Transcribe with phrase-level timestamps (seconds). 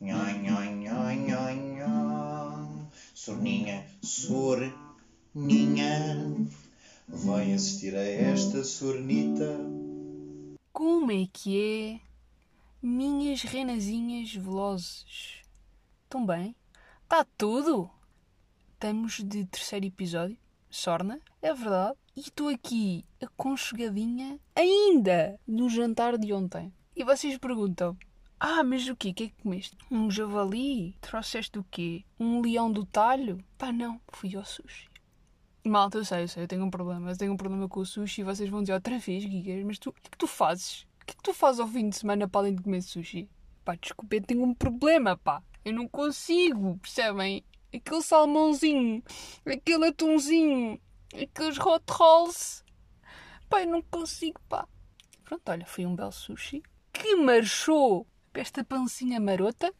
[0.00, 2.88] Nhoi, nhoi, nhoi, nhoi, nhoi.
[3.14, 4.76] Sorninha, sorninha.
[7.08, 9.58] Vai assistir a esta sornita.
[10.72, 12.00] Como é que é,
[12.82, 15.42] minhas renazinhas velozes?
[16.04, 16.56] Estão bem?
[17.04, 17.90] Está tudo?
[18.74, 20.36] Estamos de terceiro episódio,
[20.68, 22.01] Sorna, é verdade.
[22.14, 26.70] E estou aqui aconchegadinha ainda no jantar de ontem.
[26.94, 27.96] E vocês perguntam:
[28.38, 29.08] Ah, mas o quê?
[29.08, 29.78] O que é que comeste?
[29.90, 30.94] Um javali?
[31.00, 32.04] Trouxeste o quê?
[32.20, 33.42] Um leão do talho?
[33.56, 34.90] Pá, não, fui ao sushi.
[35.64, 37.10] Malta, eu sei, eu sei, eu tenho um problema.
[37.10, 39.78] Eu tenho um problema com o sushi e vocês vão dizer outra vez, Gigas, mas
[39.78, 40.82] tu, o que é que tu fazes?
[41.00, 43.26] O que é que tu fazes ao fim de semana para além de comer sushi?
[43.64, 45.42] Pá, desculpa, eu tenho um problema, pá.
[45.64, 47.42] Eu não consigo, percebem?
[47.72, 49.02] Aquele salmãozinho,
[49.46, 49.86] aquele
[51.12, 52.64] atumzinho, aqueles hot rolls.
[53.52, 54.66] Eu não consigo, pá.
[55.24, 56.62] Pronto, olha, foi um belo sushi
[56.92, 59.72] que marchou para esta pancinha marota.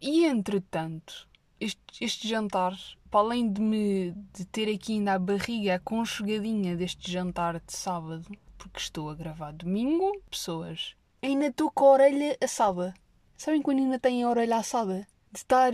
[0.00, 1.28] E entretanto,
[1.60, 2.76] este, este jantar,
[3.10, 8.26] para além de me de ter aqui ainda a barriga aconchegadinha deste jantar de sábado,
[8.58, 12.94] porque estou a gravar domingo, pessoas, ainda estou com a orelha assada.
[13.36, 15.06] Sabem quando ainda têm a orelha assada?
[15.32, 15.72] De estar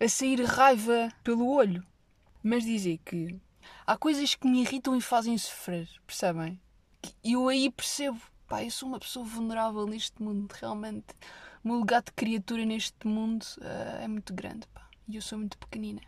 [0.00, 1.84] a sair raiva pelo olho.
[2.42, 3.38] Mas dizer que
[3.86, 6.60] há coisas que me irritam e fazem sofrer, percebem?
[7.02, 11.14] Que eu aí percebo, pá, eu sou uma pessoa vulnerável neste mundo, realmente.
[11.62, 14.88] O meu lugar de criatura neste mundo uh, é muito grande, pá.
[15.08, 16.00] E eu sou muito pequenina.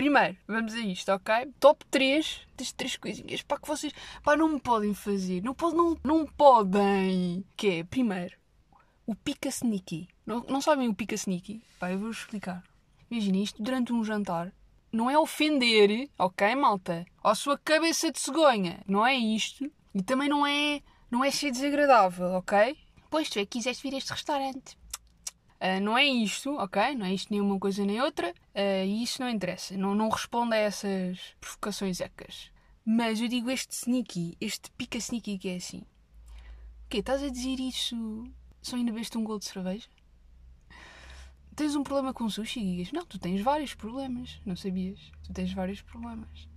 [0.00, 1.52] Primeiro, vamos a isto, ok?
[1.60, 5.42] Top 3 das três coisinhas pá, que vocês pá, não me podem fazer.
[5.42, 7.44] Não, pode, não, não podem.
[7.54, 8.34] Que é, primeiro,
[9.06, 10.08] o pica sneaky.
[10.24, 11.62] Não, não sabem o pica sneaky?
[11.78, 12.64] Pá, eu vou explicar.
[13.10, 14.52] Imagina isto durante um jantar.
[14.92, 17.06] Não é ofender, ok, malta?
[17.22, 18.82] A sua cabeça de cegonha.
[18.86, 19.70] Não é isto.
[19.94, 22.76] E também não é, não é ser desagradável, ok?
[23.08, 24.76] Pois tu é que quiseste vir a este restaurante.
[25.60, 26.94] Uh, não é isto, ok?
[26.94, 28.30] Não é isto nem uma coisa nem outra.
[28.54, 29.76] Uh, e isso não interessa.
[29.76, 32.50] Não, não responde a essas provocações ecas.
[32.84, 35.82] Mas eu digo este sneaky, este pica sneaky que é assim.
[36.86, 36.98] O quê?
[36.98, 38.24] Estás a dizer isso
[38.62, 39.88] só ainda bebeste um gol de cerveja?
[41.54, 42.92] Tens um problema com sushi, Gigas?
[42.92, 44.40] Não, tu tens vários problemas.
[44.46, 45.10] Não sabias?
[45.24, 46.48] Tu tens vários problemas.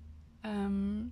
[0.45, 1.11] Um...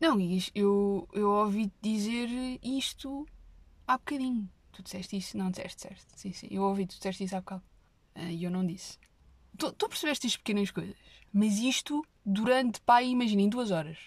[0.00, 2.28] Não, Gigas, eu, eu ouvi dizer
[2.62, 3.26] isto
[3.86, 4.48] há bocadinho.
[4.72, 5.36] Tu disseste isso?
[5.36, 6.06] Não disseste, certo?
[6.14, 6.48] Sim, sim.
[6.50, 7.62] Eu ouvi, tu disseste isso há bocado.
[8.14, 8.98] Ah, e eu não disse.
[9.56, 10.96] Tu, tu percebeste estas pequenas coisas.
[11.32, 13.98] Mas isto durante, pá, imaginem, duas horas.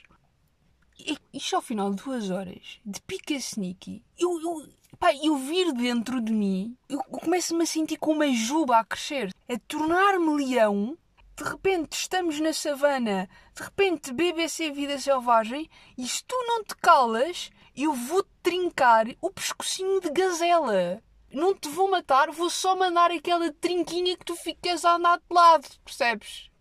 [0.98, 4.70] E, isto ao final de duas horas, de pica sneaky, eu, eu,
[5.02, 9.34] pá, eu vir dentro de mim, eu, começo-me a sentir com uma juba a crescer.
[9.50, 10.96] A tornar-me leão.
[11.36, 15.68] De repente estamos na savana, de repente BBC Vida Selvagem,
[15.98, 21.02] e se tu não te calas, eu vou trincar o pescocinho de gazela.
[21.34, 25.34] Não te vou matar, vou só mandar aquela trinquinha que tu ficas a andar de
[25.34, 26.52] lado, percebes?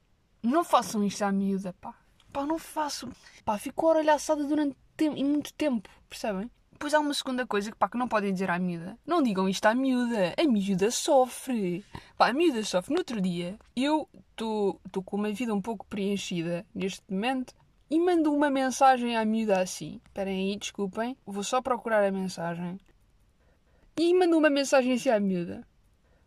[0.43, 1.95] Não façam isto à miúda, pá.
[2.33, 3.11] Pá, não façam.
[3.45, 4.77] Pá, fico a orelha assada durante
[5.11, 6.51] muito tempo, percebem?
[6.81, 8.99] Depois há uma segunda coisa que, pá, que não podem dizer à miúda.
[9.07, 10.35] Não digam isto à miúda.
[10.35, 11.85] A miúda sofre.
[12.17, 12.95] Pá, a miúda sofre.
[12.95, 17.53] No outro dia, eu estou com uma vida um pouco preenchida neste momento
[17.91, 20.01] e mando uma mensagem à miúda assim.
[20.07, 21.15] Esperem aí, desculpem.
[21.27, 22.81] Vou só procurar a mensagem.
[23.99, 25.69] E mando uma mensagem assim à miúda.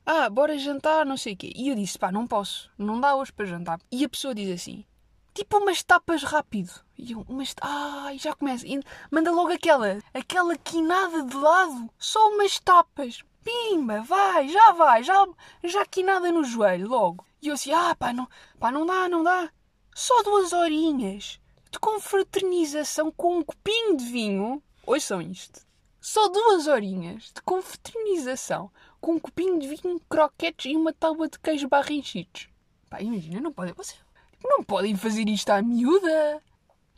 [0.05, 1.51] Ah, bora jantar, não sei o quê.
[1.55, 2.69] E eu disse, pá, não posso.
[2.77, 3.79] Não dá hoje para jantar.
[3.91, 4.85] E a pessoa diz assim,
[5.33, 6.71] tipo umas tapas rápido.
[6.97, 7.53] E eu, umas...
[7.61, 8.67] Ai, já começa.
[8.67, 8.79] E
[9.11, 11.89] manda logo aquela, aquela quinada de lado.
[11.97, 13.23] Só umas tapas.
[13.43, 15.27] Pimba, vai, já vai, já,
[15.63, 17.25] já quinada no joelho, logo.
[17.41, 18.25] E eu assim, ah, pá, não,
[18.57, 19.51] pá, não dá, não dá.
[19.93, 24.63] Só duas horinhas de confraternização com um copinho de vinho.
[24.85, 25.61] Ouçam isto.
[25.99, 28.71] Só duas horinhas de confraternização
[29.01, 32.47] com um copinho de vinho, croquetes e uma tábua de queijo barra enchidos.
[32.89, 33.73] Pá, imagina, não podem...
[33.73, 33.95] Você,
[34.43, 36.41] não podem fazer isto à miúda.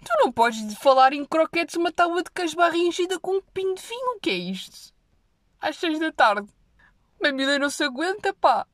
[0.03, 3.75] Tu não podes falar em croquetes uma tábua de queijo barra enchida com um copinho
[3.75, 4.17] de vinho.
[4.17, 4.93] O que é isto?
[5.59, 6.47] Às seis da tarde.
[7.19, 8.67] Uma miúda não se aguenta, pá.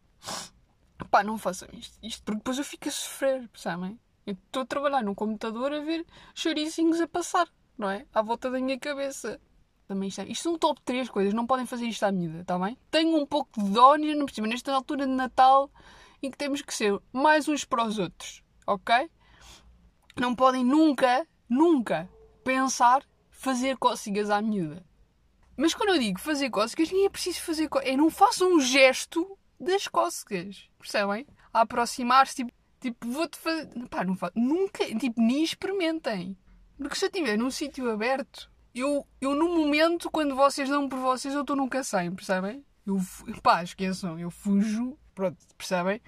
[1.09, 1.97] Pá, não façam isto.
[2.01, 3.99] Isto porque depois eu fico a sofrer, percebem?
[4.25, 7.47] Eu estou a trabalhar no computador a ver chouricinhos a passar,
[7.77, 8.05] não é?
[8.13, 9.39] À volta da minha cabeça.
[9.87, 12.57] Também isto, é, isto são top 3 coisas, não podem fazer isto à medida, está
[12.57, 12.77] bem?
[12.89, 15.69] Tenho um pouco de dó, não percebo, nesta altura de Natal,
[16.23, 19.09] em que temos que ser mais uns para os outros, ok?
[20.17, 22.09] Não podem nunca, nunca
[22.43, 24.85] pensar fazer cócegas à miúda.
[25.57, 27.93] Mas quando eu digo fazer cócegas, nem é preciso fazer cócegas.
[27.93, 30.69] É não façam um gesto das cócegas.
[30.79, 31.27] Percebem?
[31.53, 33.69] A aproximar-se, tipo, Tipo, vou-te fazer.
[33.89, 34.33] Pá, não faço.
[34.35, 34.83] Nunca.
[34.97, 36.35] Tipo, nem experimentem.
[36.77, 40.97] Porque se eu estiver num sítio aberto Eu, eu no momento, quando vocês dão por
[40.97, 42.65] vocês, eu estou nunca sem, percebem?
[42.87, 42.99] Eu,
[43.43, 46.01] pá, esqueçam, eu fujo, pronto, percebem?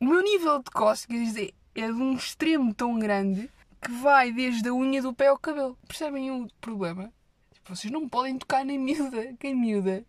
[0.00, 3.50] O meu nível de cócegas é, é de um extremo tão grande
[3.80, 5.78] que vai desde a unha do pé ao cabelo.
[5.86, 7.12] Percebem o problema?
[7.52, 10.04] Tipo, Vocês não podem tocar na miúda, que a miúda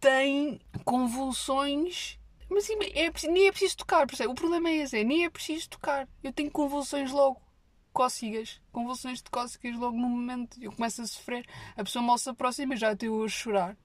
[0.00, 2.18] tem convulsões.
[2.50, 4.30] Mas sim, é, nem é preciso tocar, percebe?
[4.30, 6.06] O problema é esse, é, nem é preciso tocar.
[6.22, 7.40] Eu tenho convulsões logo,
[7.92, 10.62] cócegas, convulsões de cócegas logo no momento.
[10.62, 11.46] Eu começo a sofrer,
[11.76, 13.76] a pessoa mal se aproxima e já estou a chorar.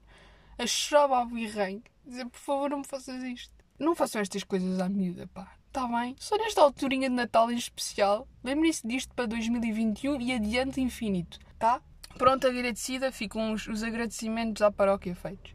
[0.57, 1.81] A chorar e rei.
[2.05, 3.53] Dizer, por favor, não me faças isto.
[3.79, 5.58] Não façam estas coisas à miúda, pá.
[5.69, 6.15] Está bem?
[6.19, 8.27] Só nesta alturinha de Natal em especial.
[8.43, 11.79] Lembrem-se disto para 2021 e adiante infinito, tá?
[12.17, 15.53] Pronto, agradecida, ficam os, os agradecimentos à paróquia feitos.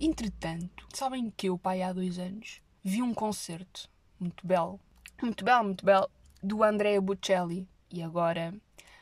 [0.00, 4.80] Entretanto, sabem que eu, pai, há dois anos, vi um concerto muito belo,
[5.20, 6.10] muito belo, muito belo,
[6.42, 7.68] do Andrea Bocelli.
[7.92, 8.54] E agora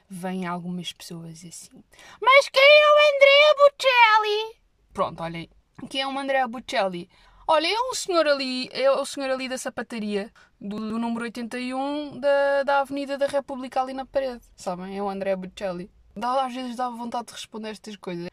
[0.09, 1.85] vêm algumas pessoas assim.
[2.21, 4.61] Mas quem é o Andrea Bocelli?
[4.93, 5.49] Pronto, olhem.
[5.89, 7.09] Quem é o Andrea Bocelli?
[7.53, 12.21] Olha, é um senhor ali, é o senhor ali da sapataria, do, do número 81
[12.21, 14.45] da, da Avenida da República ali na parede.
[14.55, 14.97] Sabem?
[14.97, 15.91] É o Andrea Bocelli.
[16.15, 18.31] Dá, às vezes dá vontade de responder estas coisas.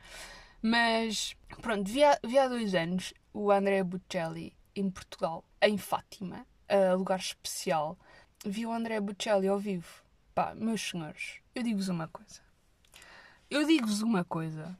[0.61, 6.45] Mas, pronto, vi há, vi há dois anos o Andrea Bocelli em Portugal, em Fátima,
[6.69, 7.97] a lugar especial.
[8.45, 10.03] Vi o Andrea Bocelli ao vivo.
[10.35, 12.39] Pá, meus senhores, eu digo-vos uma coisa.
[13.49, 14.77] Eu digo-vos uma coisa.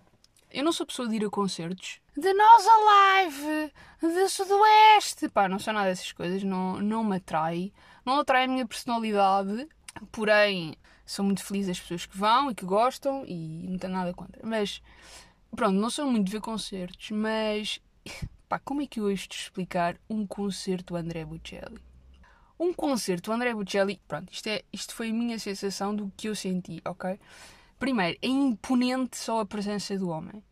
[0.58, 2.00] Eu não sou pessoa de ir a concertos.
[2.18, 3.72] De nós Alive,
[4.02, 5.30] de Sudoeste.
[5.30, 7.72] Pá, não sou nada dessas coisas, não, não me atrai.
[8.04, 9.70] Não atrai a minha personalidade.
[10.12, 10.76] Porém,
[11.06, 14.42] sou muito feliz as pessoas que vão e que gostam e não tenho nada contra.
[14.44, 14.82] Mas,
[15.56, 17.80] pronto, não sou muito de ver concertos, mas,
[18.50, 21.80] pá, como é que eu hei de explicar um concerto do André Bocelli?
[22.60, 26.28] Um concerto do André Bocelli, pronto, isto, é, isto foi a minha sensação do que
[26.28, 27.20] eu senti, ok?
[27.80, 30.44] Primeiro, é imponente só a presença do homem.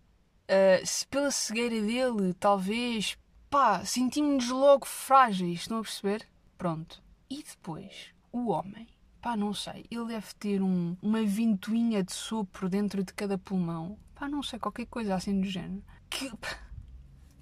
[0.46, 3.18] Uh, se pela cegueira dele, talvez,
[3.50, 6.28] pá, sentimos-nos logo frágeis, estão a perceber?
[6.56, 7.02] Pronto.
[7.28, 8.88] E depois, o homem,
[9.20, 13.98] pá, não sei, ele deve ter um, uma ventoinha de sopro dentro de cada pulmão,
[14.14, 15.84] pá, não sei, qualquer coisa assim do género.
[16.08, 16.30] Que,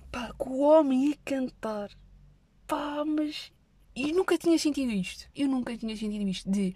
[0.09, 1.89] pá, que o homem ia cantar,
[2.65, 3.51] pá, mas.
[3.93, 5.29] E nunca tinha sentido isto.
[5.35, 6.75] Eu nunca tinha sentido isto de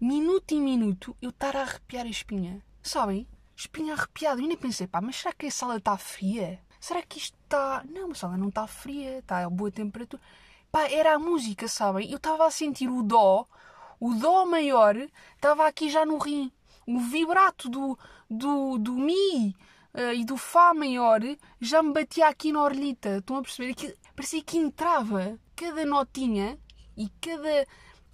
[0.00, 2.62] minuto em minuto eu estar a arrepiar a espinha.
[2.82, 3.26] Sabem?
[3.56, 4.40] Espinha arrepiada.
[4.40, 6.60] Eu nem pensei, pá, mas será que a sala está fria?
[6.80, 7.84] Será que isto está.
[7.88, 10.22] Não, a sala não está fria, está a boa temperatura.
[10.70, 12.10] Pá, era a música, sabem?
[12.10, 13.46] Eu estava a sentir o dó,
[14.00, 14.96] o dó maior
[15.34, 16.50] estava aqui já no rim.
[16.86, 17.98] O vibrato do,
[18.28, 19.56] do, do mi
[19.94, 21.20] eh, e do fá maior
[21.60, 23.18] já me batia aqui na orelhita.
[23.18, 23.96] Estão a perceber?
[24.14, 26.58] Parecia que entrava cada notinha
[26.96, 27.66] e cada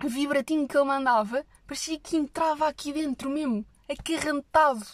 [0.09, 4.87] vibratinho que ele mandava, parecia que entrava aqui dentro mesmo, acarrantado.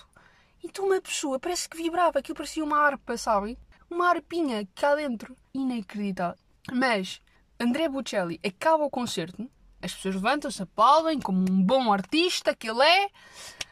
[0.65, 3.57] Então uma pessoa parece que vibrava, aquilo parecia uma harpa, sabem?
[3.89, 5.37] Uma harpinha cá dentro.
[5.55, 6.39] Inacreditável.
[6.73, 7.21] Mas
[7.59, 9.49] André Bocelli acaba o concerto,
[9.81, 13.09] as pessoas levantam-se, aplaudem como um bom artista que ele é,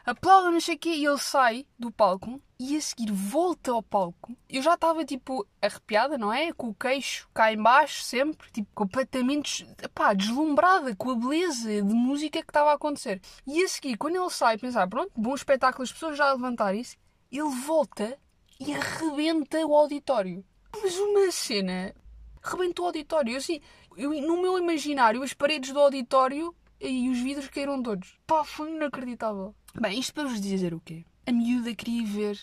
[0.05, 3.83] aplaudem, não sei o quê, e ele sai do palco e a seguir volta ao
[3.83, 4.35] palco.
[4.49, 6.53] Eu já estava tipo arrepiada, não é?
[6.53, 11.93] Com o queixo cá em baixo, sempre, tipo completamente pá, deslumbrada com a beleza de
[11.93, 13.21] música que estava a acontecer.
[13.45, 16.97] E a seguir, quando ele sai, pensar, pronto, bom espetáculo, as pessoas já a levantarem-se,
[17.31, 18.17] ele volta
[18.59, 20.45] e arrebenta o auditório.
[20.81, 21.93] Mas uma cena
[22.41, 23.33] rebentou o auditório.
[23.33, 23.59] Eu, assim,
[23.97, 28.17] eu, no meu imaginário, as paredes do auditório e os vidros caíram todos.
[28.27, 29.55] Pá, foi inacreditável.
[29.79, 31.05] Bem, isto para vos dizer o quê?
[31.25, 32.39] A miúda queria ver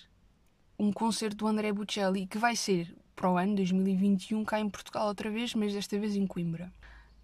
[0.78, 5.06] um concerto do André Bocelli que vai ser para o ano 2021 cá em Portugal
[5.06, 6.72] outra vez, mas desta vez em Coimbra.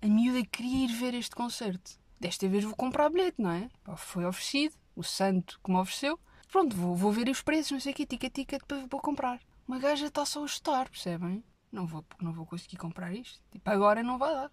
[0.00, 1.98] A miúda queria ir ver este concerto.
[2.20, 3.68] Desta vez vou comprar bilhete, não é?
[3.82, 6.18] Pá, Foi oferecido, o santo que me ofereceu.
[6.50, 9.40] Pronto, vou, vou ver os preços, não sei o quê, tica tica, depois vou comprar.
[9.66, 11.42] Uma gaja está só a estar, percebem?
[11.70, 13.40] Não vou, não vou conseguir comprar isto.
[13.50, 14.50] Tipo, agora não vai dar.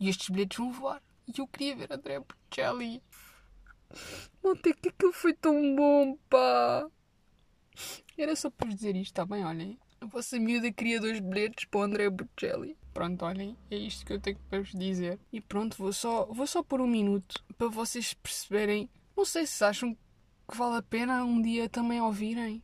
[0.00, 1.02] E estes bilhetes vão voar.
[1.26, 3.02] E eu queria ver André Bocelli.
[4.42, 6.86] Ontem que aquilo foi tão bom, pá.
[8.16, 9.44] Era só para vos dizer isto, está bem?
[9.44, 9.78] Olhem.
[10.00, 12.76] A vossa miúda queria dois bilhetes para o André Bocelli.
[12.94, 15.18] Pronto, olhem, é isto que eu tenho para vos dizer.
[15.32, 18.88] E pronto, vou só, vou só por um minuto para vocês perceberem.
[19.16, 22.62] Não sei se acham que vale a pena um dia também ouvirem.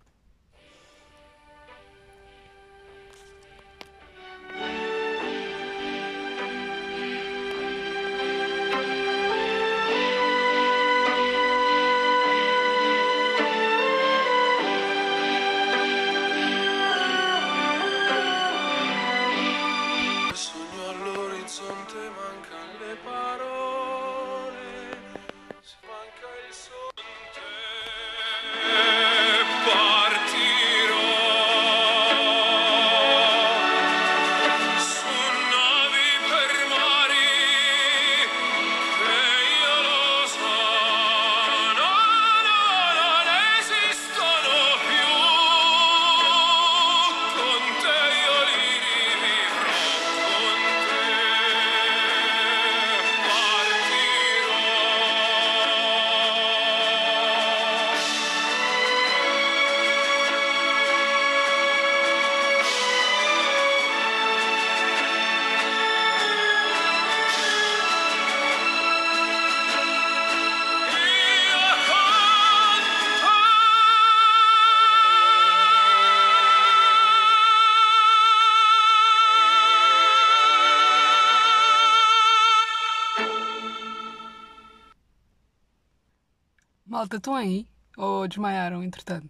[87.04, 87.66] Malta, estão aí?
[87.98, 89.28] Ou desmaiaram, entretanto?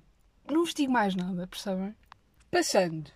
[0.49, 1.93] Não vos digo mais nada, percebem?
[2.49, 3.11] Passando.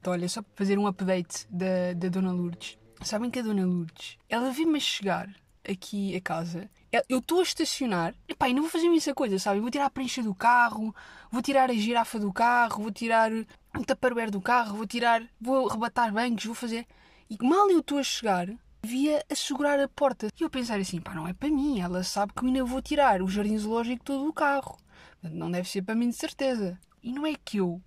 [0.00, 2.78] Então, olha, só para fazer um update da, da Dona Lourdes.
[3.02, 5.28] Sabem que a Dona Lourdes, ela viu-me a chegar
[5.68, 6.70] aqui a casa.
[6.90, 8.14] Eu- Eu estou a estacionar.
[8.26, 9.60] E e não vou fazer essa coisa, sabe?
[9.60, 10.94] Vou tirar a prancha do carro,
[11.30, 15.22] vou tirar a girafa do carro, vou tirar um tupperware do carro, vou tirar...
[15.38, 16.86] Vou arrebatar bancos, vou fazer...
[17.28, 18.48] E mal eu estou a chegar,
[18.88, 20.28] via a segurar a porta.
[20.34, 21.78] E eu pensar assim, pá, não é para mim.
[21.78, 24.78] Ela sabe que eu ainda vou tirar o jardim zoológico todo do carro.
[25.22, 26.78] Não deve ser para mim de certeza.
[27.02, 27.82] E não é que eu,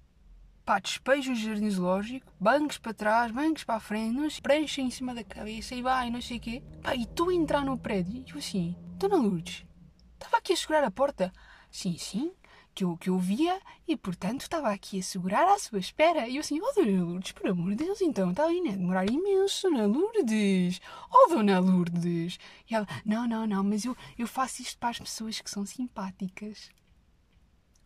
[0.63, 4.79] pá, despejo o jardim zoológico, bancos para trás, bancos para a frente, não sei, prancha
[4.79, 6.63] em cima da cabeça e vai, não sei o quê.
[6.84, 9.65] Pá, e estou a entrar no prédio e eu assim, Dona Lourdes,
[10.13, 11.34] estava aqui a segurar a porta.
[11.72, 12.31] Sim, sim,
[12.73, 16.27] que eu, que eu via e, portanto, estava aqui a segurar à sua espera.
[16.27, 18.71] E eu assim, oh, Dona Lourdes, por amor de Deus, então, está aí, né?
[18.71, 20.79] Demorar imenso, Dona Lourdes.
[21.11, 22.37] Oh, Dona Lourdes.
[22.69, 25.65] E ela, não, não, não, mas eu, eu faço isto para as pessoas que são
[25.65, 26.69] simpáticas.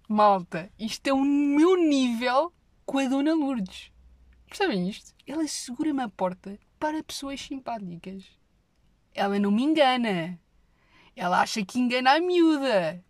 [0.08, 2.54] Malta, isto é o meu nível
[2.86, 3.92] com a Dona Lourdes.
[4.48, 5.14] Percebem isto?
[5.26, 8.24] Ela segura-me a porta para pessoas simpáticas.
[9.14, 10.40] Ela não me engana.
[11.16, 13.04] Ela acha que engana a miúda.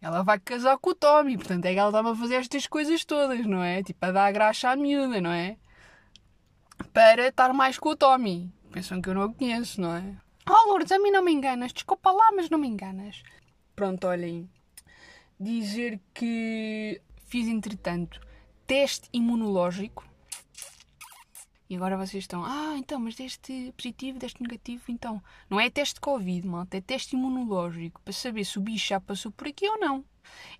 [0.00, 3.04] Ela vai casar com o Tommy, portanto é que ela está-me a fazer estas coisas
[3.04, 3.82] todas, não é?
[3.82, 5.58] Tipo, a dar graxa à miúda, não é?
[6.92, 8.50] Para estar mais com o Tommy.
[8.72, 10.16] Pensam que eu não a conheço, não é?
[10.48, 11.72] Oh, Lourdes, a mim não me enganas.
[11.72, 13.22] Desculpa lá, mas não me enganas.
[13.76, 14.48] Pronto, olhem.
[15.38, 18.20] Dizer que fiz, entretanto,
[18.66, 20.09] teste imunológico.
[21.70, 25.22] E agora vocês estão, ah, então, mas deste positivo, deste negativo, então.
[25.48, 29.00] Não é teste de Covid, malta, é teste imunológico para saber se o bicho já
[29.00, 30.04] passou por aqui ou não.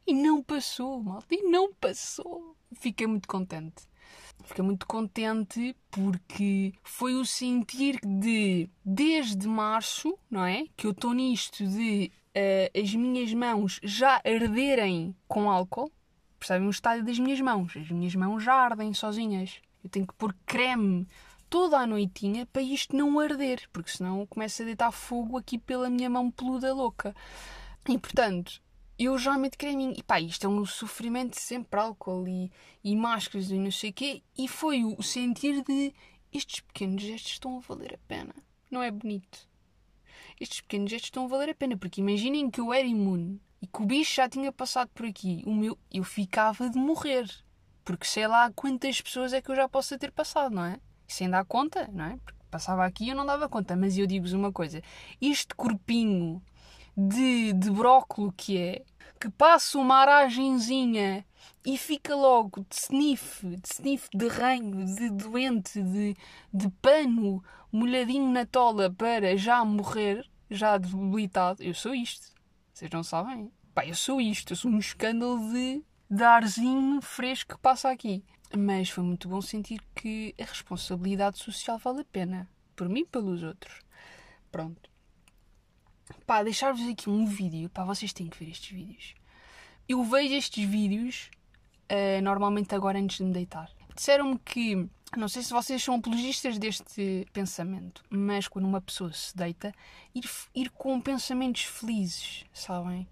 [0.06, 2.56] E não passou, malta, e não passou.
[2.74, 3.82] Fiquei muito contente.
[4.44, 10.66] Fiquei muito contente porque foi o sentir de, desde março, não é?
[10.76, 15.90] Que eu estou nisto de eh, as minhas mãos já arderem com álcool.
[16.38, 17.76] Percebem o estádio das minhas mãos?
[17.76, 19.60] As minhas mãos já ardem sozinhas.
[19.82, 21.06] Eu tenho que pôr creme
[21.48, 25.90] toda a noitinha para isto não arder, porque senão começa a deitar fogo aqui pela
[25.90, 27.14] minha mão peluda louca.
[27.88, 28.62] E portanto,
[28.98, 29.94] eu já meto creminho.
[29.96, 32.52] E pá, isto é um sofrimento sempre álcool e,
[32.84, 34.22] e máscaras e não sei o quê.
[34.36, 35.92] E foi o sentir de
[36.32, 38.34] estes pequenos gestos estão a valer a pena.
[38.70, 39.48] Não é bonito?
[40.38, 43.66] Estes pequenos gestos estão a valer a pena, porque imaginem que eu era imune e
[43.66, 45.42] que o bicho já tinha passado por aqui.
[45.46, 47.28] O meu, eu ficava de morrer.
[47.84, 50.78] Porque sei lá quantas pessoas é que eu já possa ter passado, não é?
[51.08, 52.18] Sem dar conta, não é?
[52.24, 53.76] Porque passava aqui e eu não dava conta.
[53.76, 54.82] Mas eu digo-vos uma coisa:
[55.20, 56.42] este corpinho
[56.96, 58.84] de, de brócolo que é,
[59.18, 61.24] que passa uma aragenzinha
[61.64, 66.16] e fica logo de sniff, de sniff de ranho, de doente, de,
[66.52, 71.62] de pano molhadinho na tola para já morrer, já debilitado.
[71.62, 72.28] Eu sou isto.
[72.72, 73.50] Vocês não sabem?
[73.74, 74.52] Pá, eu sou isto.
[74.52, 78.24] Eu sou um escândalo de, de arzinho fresco que passa aqui.
[78.56, 82.48] Mas foi muito bom sentir que a responsabilidade social vale a pena.
[82.74, 83.80] Por mim e pelos outros.
[84.50, 84.90] Pronto.
[86.26, 87.70] Pá, deixar-vos aqui um vídeo.
[87.70, 89.14] Pá, vocês têm que ver estes vídeos.
[89.88, 91.30] Eu vejo estes vídeos
[91.90, 93.70] uh, normalmente agora antes de me deitar.
[93.94, 99.36] Disseram-me que, não sei se vocês são apologistas deste pensamento, mas quando uma pessoa se
[99.36, 99.72] deita,
[100.14, 100.24] ir,
[100.54, 103.06] ir com pensamentos felizes, sabem?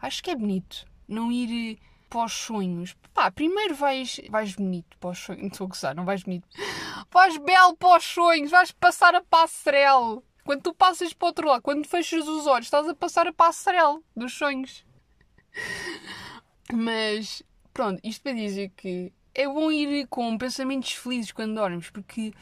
[0.00, 0.86] Acho que é bonito.
[1.08, 1.78] Não ir
[2.14, 2.94] para os sonhos.
[3.12, 5.42] Pá, primeiro vais, vais bonito para os sonhos.
[5.42, 6.48] Não estou a gozar, não vais bonito.
[7.10, 10.22] Vais belo para os sonhos, vais passar a passarela.
[10.44, 13.32] Quando tu passas para o outro lado, quando fechas os olhos, estás a passar a
[13.32, 14.86] passarela dos sonhos.
[16.72, 17.42] Mas,
[17.72, 22.32] pronto, isto para dizer que é bom ir com pensamentos felizes quando dormes, porque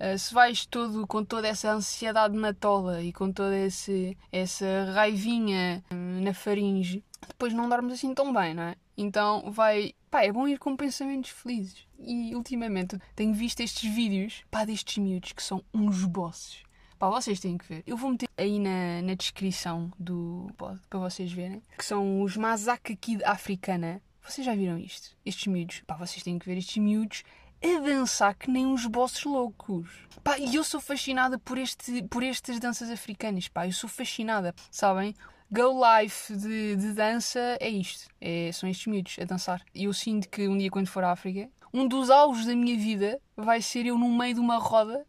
[0.00, 4.90] uh, se vais todo com toda essa ansiedade na tola e com toda esse, essa
[4.92, 8.76] raivinha uh, na faringe, depois não dormes assim tão bem, não é?
[8.96, 9.94] Então vai.
[10.10, 11.86] Pá, é bom ir com pensamentos felizes.
[11.98, 16.64] E ultimamente tenho visto estes vídeos, pá, destes miúdos que são uns bosses.
[16.98, 17.82] Pá, vocês têm que ver.
[17.86, 21.62] Eu vou meter aí na, na descrição do pod para vocês verem.
[21.76, 24.00] Que são os Mazaka Kid Africana.
[24.26, 25.16] Vocês já viram isto?
[25.24, 25.82] Estes miúdos.
[25.86, 27.22] Pá, vocês têm que ver estes miúdos
[27.62, 29.88] a dançar que nem uns bosses loucos.
[30.24, 33.48] Pá, e eu sou fascinada por, este, por estas danças africanas.
[33.48, 34.54] Pá, eu sou fascinada.
[34.70, 35.14] Sabem?
[35.50, 38.08] Go Life de, de dança é isto.
[38.20, 39.62] É, são estes miúdos a dançar.
[39.74, 42.76] E eu sinto que um dia, quando for à África, um dos alvos da minha
[42.76, 45.06] vida vai ser eu no meio de uma roda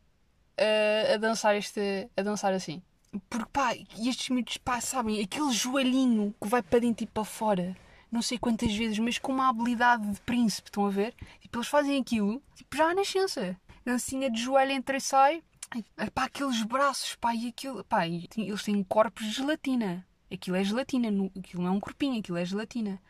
[0.58, 2.82] a, a dançar este, a dançar assim.
[3.30, 7.76] Porque pá, estes miúdos, pá, sabem, aquele joelhinho que vai para dentro e para fora,
[8.12, 11.16] não sei quantas vezes, mas com uma habilidade de príncipe, estão a ver?
[11.42, 13.60] Tipo, eles fazem aquilo, tipo, já à nascença.
[13.84, 15.44] Dancinha de joelho entra e sai,
[16.14, 20.07] pá, aqueles braços, pá, e aquilo, pá, eles têm corpos de gelatina.
[20.32, 21.08] Aquilo é gelatina,
[21.38, 23.02] aquilo não é um corpinho, aquilo é gelatina.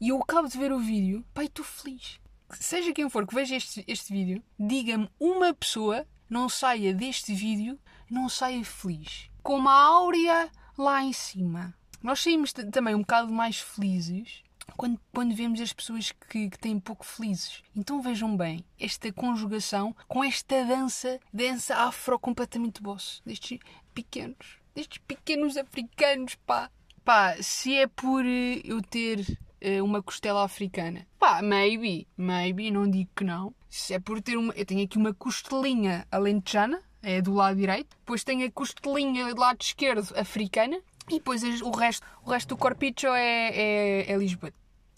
[0.00, 2.20] E eu acabo de ver o vídeo, pai, estou feliz.
[2.60, 7.78] Seja quem for que veja este, este vídeo, diga-me uma pessoa não saia deste vídeo,
[8.10, 9.30] não saia feliz.
[9.42, 11.74] Com uma áurea lá em cima.
[12.02, 14.42] Nós saímos também um bocado mais felizes
[14.76, 17.62] quando, quando vemos as pessoas que, que têm pouco felizes.
[17.74, 23.58] Então vejam bem esta conjugação com esta dança, dança afro completamente boss, destes
[23.94, 26.70] pequenos, destes pequenos africanos, pá.
[27.04, 32.88] Pá, se é por eh, eu ter eh, uma costela africana, pá, maybe, maybe, não
[32.88, 33.54] digo que não.
[33.68, 34.52] Se é por ter uma.
[34.54, 39.40] Eu tenho aqui uma costelinha alentejana, é do lado direito, depois tenho a costelinha do
[39.40, 44.52] lado esquerdo africana e depois o resto, o resto do corpicho é, é, é Lisboa.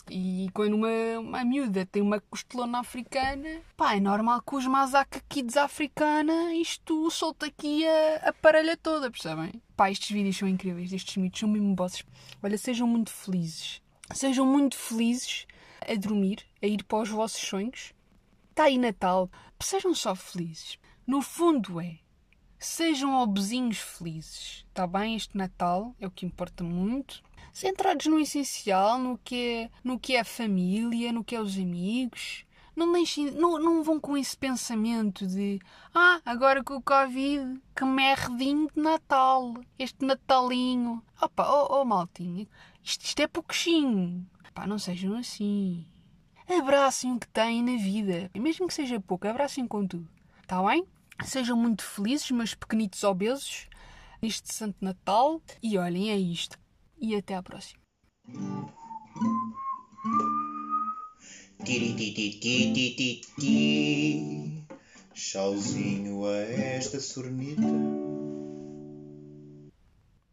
[0.09, 5.21] E quando uma, uma miúda tem uma costelona africana, pá, é normal que os masaca
[5.29, 9.61] kids africana isto solta aqui a, a parelha toda, percebem?
[9.77, 12.05] Pá, estes vídeos são incríveis, estes miúdos são mesmo bosses.
[12.43, 13.83] Olha, sejam muito felizes.
[14.15, 15.47] Sejam muito felizes
[15.81, 17.93] a dormir, a ir para os vossos sonhos.
[18.51, 19.29] Está aí Natal,
[19.61, 20.79] sejam só felizes.
[21.07, 21.99] No fundo é,
[22.59, 24.64] sejam obesinhos felizes.
[24.69, 25.16] Está bem?
[25.16, 27.23] Este Natal é o que importa muito.
[27.57, 31.57] Centrados no essencial, no que é, no que é a família, no que é os
[31.57, 32.45] amigos.
[32.77, 35.59] Não, deixem, não, não vão com esse pensamento de
[35.95, 41.03] ah, agora com o Covid, que merdinho de Natal, este Natalinho.
[41.19, 42.47] Opa, oh, oh maltinha,
[42.85, 44.29] isto, isto é pouquinho.
[44.53, 45.87] Pá, não sejam assim.
[46.47, 48.31] Abracem o que têm na vida.
[48.35, 50.07] Mesmo que seja pouco, abracem com tudo.
[50.42, 50.87] Está bem?
[51.25, 53.66] Sejam muito felizes, meus pequenitos obesos,
[54.21, 55.40] neste Santo Natal.
[55.62, 56.59] E olhem, é isto.
[57.00, 57.80] E até à próxima.
[65.14, 67.62] Chauzinho a esta sornita.